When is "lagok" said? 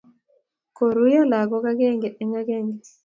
1.31-1.65